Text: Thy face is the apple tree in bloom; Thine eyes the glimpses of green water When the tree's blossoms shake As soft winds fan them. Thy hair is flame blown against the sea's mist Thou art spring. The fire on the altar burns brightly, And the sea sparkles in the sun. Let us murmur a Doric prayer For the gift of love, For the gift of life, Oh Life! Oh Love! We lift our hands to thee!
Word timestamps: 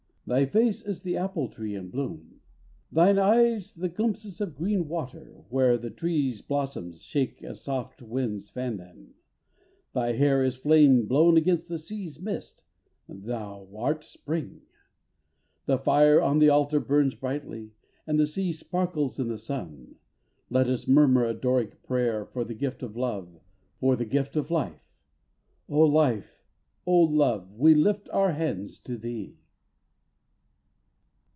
Thy 0.27 0.45
face 0.45 0.81
is 0.81 1.03
the 1.03 1.17
apple 1.17 1.49
tree 1.49 1.75
in 1.75 1.89
bloom; 1.89 2.39
Thine 2.89 3.19
eyes 3.19 3.75
the 3.75 3.89
glimpses 3.89 4.39
of 4.39 4.55
green 4.55 4.87
water 4.87 5.43
When 5.49 5.81
the 5.81 5.89
tree's 5.89 6.41
blossoms 6.41 7.01
shake 7.03 7.43
As 7.43 7.59
soft 7.59 8.01
winds 8.01 8.49
fan 8.49 8.77
them. 8.77 9.15
Thy 9.91 10.13
hair 10.13 10.41
is 10.41 10.55
flame 10.55 11.05
blown 11.05 11.35
against 11.35 11.67
the 11.67 11.77
sea's 11.77 12.21
mist 12.21 12.63
Thou 13.09 13.67
art 13.75 14.05
spring. 14.05 14.61
The 15.65 15.77
fire 15.77 16.21
on 16.21 16.39
the 16.39 16.47
altar 16.47 16.79
burns 16.79 17.13
brightly, 17.15 17.71
And 18.07 18.17
the 18.17 18.27
sea 18.27 18.53
sparkles 18.53 19.19
in 19.19 19.27
the 19.27 19.37
sun. 19.37 19.95
Let 20.49 20.69
us 20.69 20.87
murmur 20.87 21.25
a 21.25 21.33
Doric 21.33 21.83
prayer 21.83 22.25
For 22.25 22.45
the 22.45 22.55
gift 22.55 22.81
of 22.83 22.95
love, 22.95 23.41
For 23.81 23.97
the 23.97 24.05
gift 24.05 24.37
of 24.37 24.49
life, 24.49 24.95
Oh 25.67 25.81
Life! 25.85 26.41
Oh 26.87 27.01
Love! 27.01 27.51
We 27.57 27.75
lift 27.75 28.07
our 28.11 28.31
hands 28.31 28.79
to 28.83 28.97
thee! 28.97 29.35